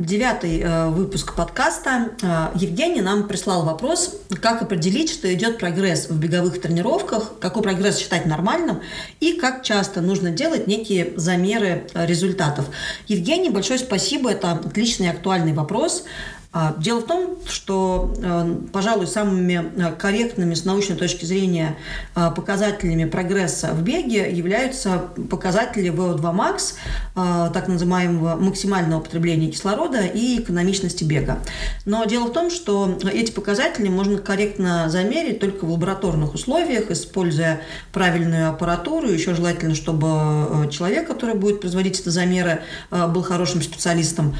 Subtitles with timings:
[0.00, 2.12] Девятый э, выпуск подкаста.
[2.22, 7.98] Э, Евгений нам прислал вопрос, как определить, что идет прогресс в беговых тренировках, какой прогресс
[7.98, 8.80] считать нормальным
[9.20, 12.64] и как часто нужно делать некие замеры э, результатов.
[13.08, 16.04] Евгений, большое спасибо, это отличный актуальный вопрос.
[16.52, 21.76] А, дело в том, что, э, пожалуй, самыми э, корректными с научной точки зрения
[22.16, 26.74] э, показателями прогресса в беге являются показатели VO2 max,
[27.14, 31.38] так называемого максимального потребления кислорода и экономичности бега.
[31.84, 37.60] Но дело в том, что эти показатели можно корректно замерить только в лабораторных условиях, используя
[37.92, 39.08] правильную аппаратуру.
[39.08, 44.34] Еще желательно, чтобы человек, который будет производить эти замеры, был хорошим специалистом.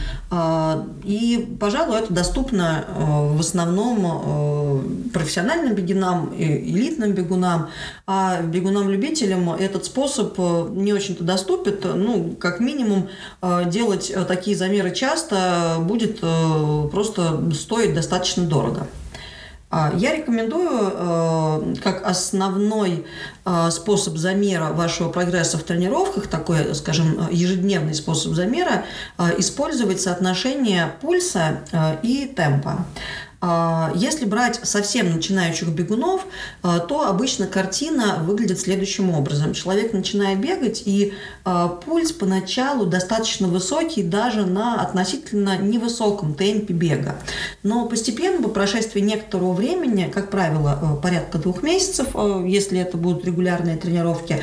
[1.04, 7.68] И, пожалуй, это доступно э, в основном э, профессиональным бегунам, элитным бегунам,
[8.06, 11.60] а бегунам-любителям этот способ э, не очень-то доступен.
[11.94, 13.08] Ну, как минимум,
[13.66, 18.86] делать такие замеры часто будет просто стоить достаточно дорого.
[19.70, 23.06] А, я рекомендую как основной
[23.70, 28.84] способ замера вашего прогресса в тренировках, такой, скажем, ежедневный способ замера,
[29.38, 31.60] использовать соотношение пульса
[32.02, 32.84] и темпа.
[33.42, 36.26] А, если брать совсем начинающих бегунов,
[36.62, 39.54] а, то обычно картина выглядит следующим образом.
[39.54, 47.16] Человек начинает бегать, и а, пульс поначалу достаточно высокий даже на относительно невысоком темпе бега.
[47.62, 52.08] Но постепенно, по прошествии некоторого времени, как правило, порядка двух месяцев,
[52.44, 54.42] если это будут регулярные тренировки,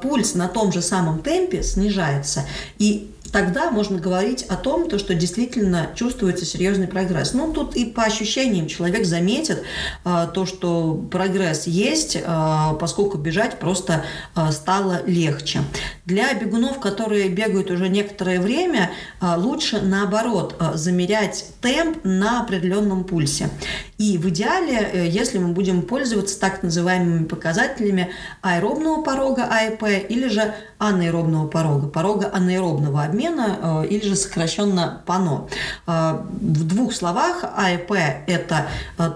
[0.00, 2.44] пульс на том же самом темпе снижается.
[2.78, 7.32] И тогда можно говорить о том, то, что действительно чувствуется серьезный прогресс.
[7.32, 9.62] Ну, тут и по ощущениям человек заметит
[10.04, 14.04] а, то, что прогресс есть, а, поскольку бежать просто
[14.34, 15.62] а, стало легче.
[16.04, 23.04] Для бегунов, которые бегают уже некоторое время, а, лучше наоборот а, замерять темп на определенном
[23.04, 23.48] пульсе.
[23.96, 28.10] И в идеале, э, если мы будем пользоваться так называемыми показателями
[28.40, 35.48] аэробного порога АЭП или же анаэробного порога, порога анаэробного обмена э, или же сокращенно ПАНО.
[35.86, 37.92] Э, в двух словах АЭП–
[38.26, 38.68] это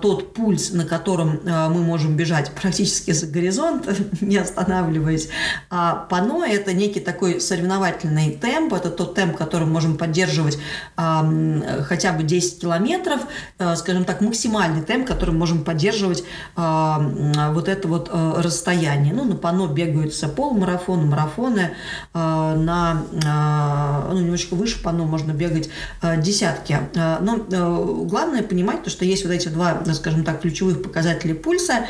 [0.02, 3.88] тот пульс, на котором мы можем бежать практически за горизонт,
[4.20, 5.28] не останавливаясь.
[5.70, 10.58] А ПАНО– это некий такой соревновательный темп, это тот темп, который мы можем поддерживать
[10.96, 13.20] хотя бы 10 километров,
[13.76, 16.24] скажем так, максимальный темп, который мы можем поддерживать
[16.56, 19.14] э, вот это вот э, расстояние.
[19.14, 21.70] Ну, на пано бегаются полумарафоны, марафоны,
[22.14, 25.68] э, на, э, ну, немножко выше пано можно бегать
[26.02, 26.78] э, десятки.
[26.94, 27.36] Э, но
[28.04, 31.86] главное понимать то, что есть вот эти два, скажем так, ключевых показателя пульса.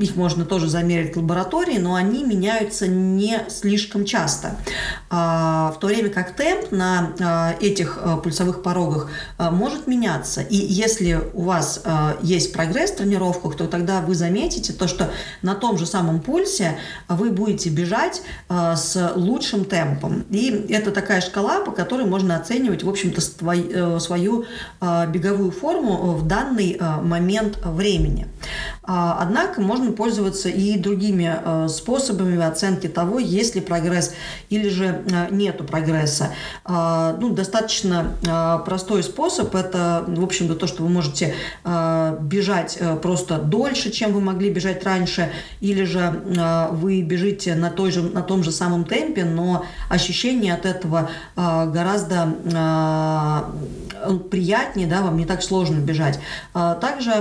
[0.00, 4.56] Их можно тоже замерить в лаборатории, но они меняются не слишком часто.
[5.10, 10.40] В то время как темп на этих пульсовых порогах может меняться.
[10.42, 11.82] И если у вас
[12.22, 15.10] есть прогресс в тренировках, то тогда вы заметите то, что
[15.42, 16.78] на том же самом пульсе
[17.08, 20.24] вы будете бежать с лучшим темпом.
[20.30, 24.44] И это такая шкала, по которой можно оценивать, в общем-то, э, свою
[24.80, 28.26] э, беговую форму в данный э, момент времени.
[28.88, 34.14] Э, однако можно пользоваться и другими э, способами оценки того, есть ли прогресс
[34.48, 36.30] или же э, нету прогресса.
[36.64, 41.34] Э, ну, достаточно э, простой способ– это, в общем-то, то, что вы можете
[41.64, 45.30] бежать просто дольше, чем вы могли бежать раньше,
[45.60, 46.22] или же
[46.70, 52.34] вы бежите на, той же, на том же самом темпе, но ощущение от этого гораздо
[54.30, 56.18] приятнее, да, вам не так сложно бежать.
[56.52, 57.12] Также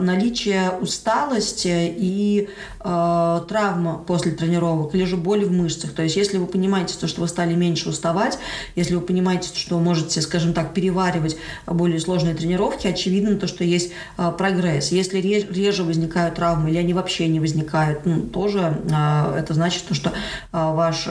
[0.00, 2.48] наличие усталости и
[2.80, 5.92] травма после тренировок, или же боли в мышцах.
[5.92, 8.38] То есть если вы понимаете, что вы стали меньше уставать,
[8.74, 11.36] если вы понимаете, что можете, скажем так, переваривать
[11.66, 14.92] более сложные тренировки, очевидно, то, что есть э, прогресс.
[14.92, 20.10] Если реже возникают травмы или они вообще не возникают, ну, тоже э, это значит, что
[20.10, 20.12] э,
[20.52, 21.02] ваш,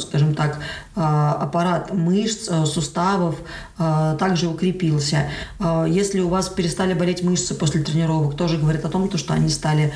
[0.00, 0.58] скажем так,
[0.94, 3.36] аппарат мышц, суставов
[3.76, 5.30] также укрепился.
[5.86, 9.92] Если у вас перестали болеть мышцы после тренировок, тоже говорит о том, что они стали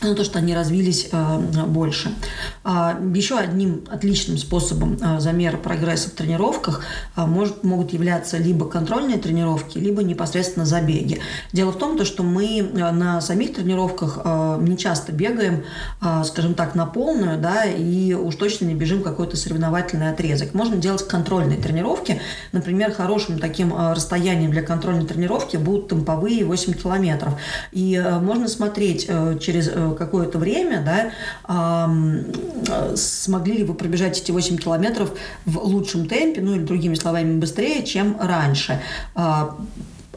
[0.00, 2.14] на то, что они развились э, больше.
[2.62, 6.84] А, еще одним отличным способом э, замера прогресса в тренировках
[7.16, 11.20] э, может, могут являться либо контрольные тренировки, либо непосредственно забеги.
[11.52, 14.18] Дело в том, что мы на самих тренировках
[14.60, 15.64] не часто бегаем,
[16.24, 20.54] скажем так, на полную, да, и уж точно не бежим какой-то соревновательный отрезок.
[20.54, 22.20] Можно делать контрольные тренировки.
[22.52, 27.34] Например, хорошим таким расстоянием для контрольной тренировки будут темповые 8 километров.
[27.72, 29.08] И можно смотреть
[29.40, 31.12] через какое-то время,
[31.46, 31.90] да,
[32.96, 35.12] смогли ли вы пробежать эти 8 километров
[35.44, 38.80] в лучшем темпе, ну или другими словами, быстрее, чем раньше.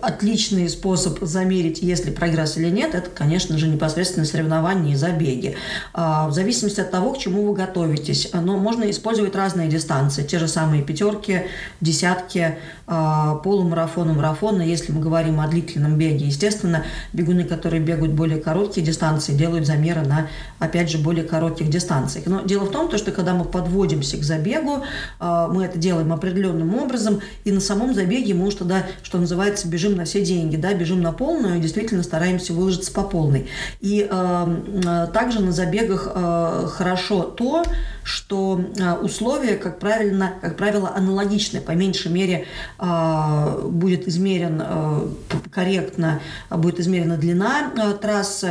[0.01, 5.55] Отличный способ замерить, есть ли прогресс или нет, это, конечно же, непосредственно соревнования и забеги.
[5.93, 8.31] А, в зависимости от того, к чему вы готовитесь.
[8.33, 10.23] Но можно использовать разные дистанции.
[10.23, 11.43] Те же самые пятерки,
[11.81, 12.57] десятки,
[12.87, 14.63] а, полумарафоны, марафоны.
[14.63, 16.83] Если мы говорим о длительном беге, естественно,
[17.13, 20.27] бегуны, которые бегают более короткие дистанции, делают замеры на,
[20.57, 22.25] опять же, более коротких дистанциях.
[22.25, 24.83] Но дело в том, что когда мы подводимся к забегу,
[25.19, 29.67] а, мы это делаем определенным образом, и на самом забеге мы уж тогда, что называется,
[29.67, 33.47] бежим бежим на все деньги, да, бежим на полную, действительно стараемся выложиться по полной.
[33.81, 34.47] И э,
[34.85, 37.63] э также на забегах э, хорошо то,
[38.03, 41.61] что э, условия, как, правильно, как правило, аналогичны.
[41.61, 42.45] По меньшей мере
[42.79, 45.07] э, будет измерен э,
[45.51, 47.71] корректно, будет измерена длина
[48.01, 48.49] трассы.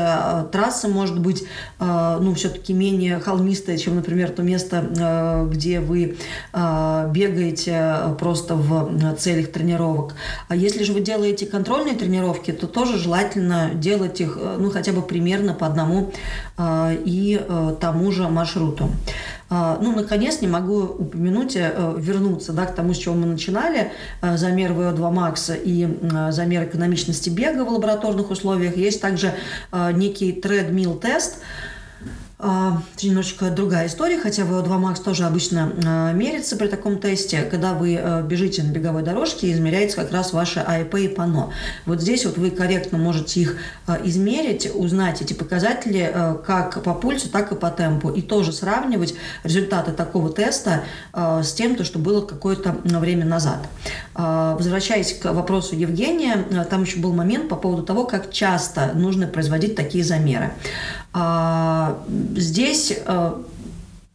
[0.52, 1.44] Трасса может быть
[1.78, 6.16] ну, все-таки менее холмистая, чем, например, то место, где вы
[6.52, 10.14] бегаете просто в целях тренировок.
[10.48, 15.02] А если же вы делаете контрольные тренировки, то тоже желательно делать их ну, хотя бы
[15.02, 16.12] примерно по одному
[16.58, 17.40] и
[17.80, 18.90] тому же маршруту.
[19.52, 23.90] А, ну, наконец, не могу упомянуть, э, вернуться да, к тому, с чего мы начинали,
[24.22, 25.88] э, замер VO2 макса и
[26.30, 28.76] замер экономичности бега в лабораторных условиях.
[28.76, 29.34] Есть также
[29.72, 31.69] э, некий treadmill-тест, а,
[32.40, 37.42] это немножечко другая история, хотя VO2 Max тоже обычно а, мерится при таком тесте.
[37.42, 41.50] Когда вы а, бежите на беговой дорожке, измеряется как раз ваше АЭП и ПАНО.
[41.84, 43.56] Вот здесь вот вы корректно можете их
[44.04, 46.12] измерить, узнать эти показатели
[46.46, 48.10] как по пульсу, так и по темпу.
[48.10, 49.14] И тоже сравнивать
[49.44, 53.58] результаты такого теста с тем, то, что было какое-то время назад.
[54.14, 59.74] Возвращаясь к вопросу Евгения, там еще был момент по поводу того, как часто нужно производить
[59.74, 60.52] такие замеры.
[62.36, 63.32] Здесь э,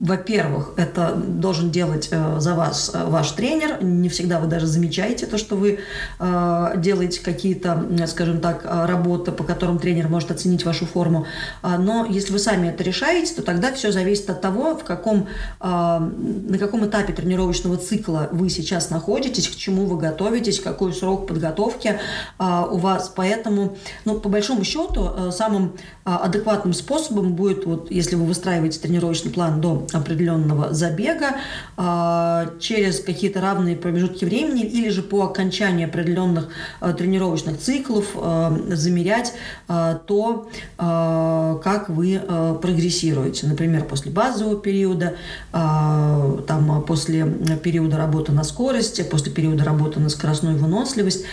[0.06, 3.84] во-первых, это должен делать э, за вас э, ваш тренер.
[3.84, 5.80] Не всегда вы даже замечаете то, что вы
[6.20, 11.26] э, делаете какие-то, скажем так, работы, по которым тренер может оценить вашу форму.
[11.64, 15.28] А, но если вы сами это решаете, то тогда все зависит от того, в каком,
[15.60, 22.00] на каком этапе тренировочного цикла вы сейчас находитесь, к чему вы готовитесь, какой срок подготовки
[22.40, 23.12] у вас.
[23.16, 25.74] Поэтому, ну, по большому счету, самым
[26.04, 31.36] адекватным способом будет, вот, если вы выстраиваете тренировочный план до определенного забега
[31.78, 36.50] а, через какие-то равные промежутки времени или же по окончании определенных
[36.80, 39.34] а, тренировочных циклов а, замерять
[39.68, 42.22] то, как вы
[42.62, 43.48] прогрессируете.
[43.48, 45.16] Например, после базового периода,
[45.52, 51.26] там, после периода работы на скорости, после периода работы на скоростную выносливость.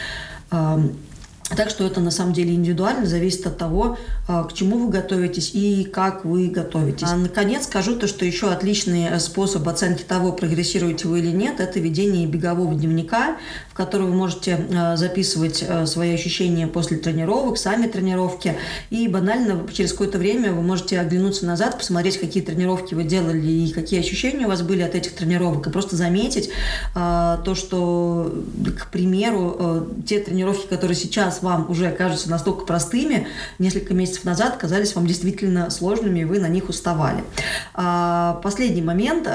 [1.57, 5.51] Так что это на самом деле индивидуально, зависит от того, а, к чему вы готовитесь
[5.55, 7.09] и как вы готовитесь.
[7.09, 11.61] А наконец скажу то, что еще отличный э, способ оценки того, прогрессируете вы или нет,
[11.61, 13.37] это ведение бегового дневника,
[13.73, 18.55] в который вы можете э, записывать э, свои ощущения после тренировок, сами тренировки.
[18.91, 23.73] И банально через какое-то время вы можете оглянуться назад, посмотреть, какие тренировки вы делали и
[23.73, 26.51] какие ощущения у вас были от этих тренировок, и просто заметить
[26.95, 28.33] то, что,
[28.79, 33.27] к примеру, те тренировки, которые сейчас вам уже кажутся настолько простыми,
[33.59, 37.25] несколько месяцев назад казались вам действительно сложными, и вы на них уставали.
[37.75, 39.29] А, последний момент,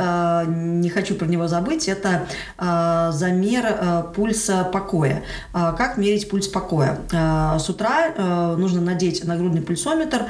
[0.48, 2.28] не хочу про него забыть, это
[2.58, 4.27] замер пульса
[4.72, 5.24] покоя.
[5.54, 7.00] Как мерить пульс покоя?
[7.12, 10.26] С утра нужно надеть нагрудный пульсометр,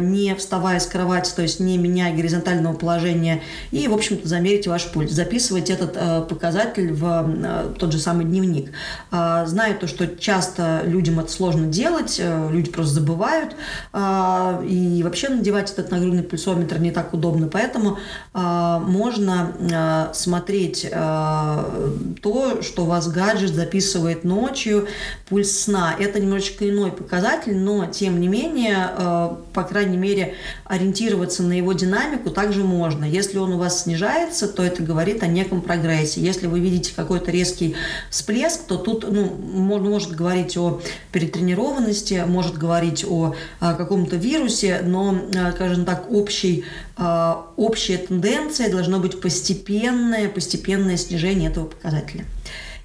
[0.00, 4.90] не вставая с кровати, то есть не меняя горизонтального положения, и, в общем-то, замерить ваш
[4.90, 5.12] пульс.
[5.12, 8.72] Записывать этот показатель в тот же самый дневник.
[9.10, 13.56] Знаю то, что часто людям это сложно делать, э, люди просто забывают,
[13.92, 17.98] а, и вообще надевать этот нагрудный пульсометр не так удобно, поэтому
[18.32, 20.88] а, можно а, смотреть
[22.22, 24.88] то, что вас гаджет записывает ночью
[25.28, 25.94] пульс сна.
[25.98, 31.72] Это немножечко иной показатель, но тем не менее, э, по крайней мере, ориентироваться на его
[31.72, 33.04] динамику также можно.
[33.04, 36.20] Если он у вас снижается, то это говорит о неком прогрессе.
[36.20, 37.76] Если вы видите какой-то резкий
[38.10, 40.80] всплеск, то тут ну, может говорить о
[41.12, 46.64] перетренированности, может говорить о, о каком-то вирусе, но, э, скажем так, общий,
[46.98, 52.24] э, общая тенденция должно быть постепенное, постепенное снижение этого показателя.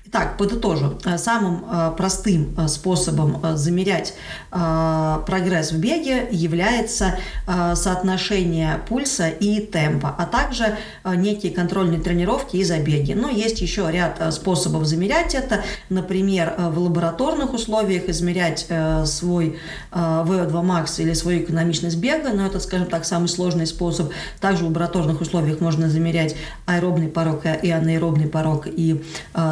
[0.10, 0.98] Итак, подытожу.
[1.04, 4.14] Э, самым э, простым э, способом замерять
[4.50, 13.14] прогресс в беге является соотношение пульса и темпа, а также некие контрольные тренировки и забеги.
[13.14, 15.64] Но есть еще ряд способов замерять это.
[15.90, 18.68] Например, в лабораторных условиях измерять
[19.06, 19.60] свой
[19.92, 24.12] VO2 max или свою экономичность бега, но это, скажем так, самый сложный способ.
[24.40, 26.36] Также в лабораторных условиях можно замерять
[26.66, 29.04] аэробный порог и анаэробный порог и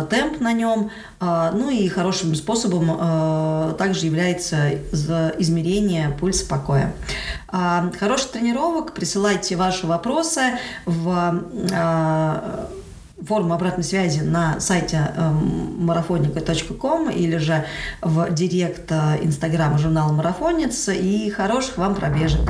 [0.09, 0.91] темп на нем.
[1.19, 4.69] А, ну и хорошим способом а, также является
[5.39, 6.93] измерение пульса покоя.
[7.49, 10.41] А, хороших тренировок, присылайте ваши вопросы
[10.85, 11.43] в
[13.25, 14.99] форму обратной связи на сайте
[15.79, 17.65] марафоника.ком или же
[18.01, 22.41] в директ инстаграма журнала «Марафонец» и хороших вам пробежек.